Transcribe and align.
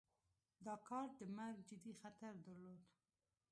دا 0.65 0.75
کار 0.87 1.07
د 1.19 1.21
مرګ 1.37 1.57
جدي 1.69 1.93
خطر 2.01 2.33
درلود. 2.45 2.83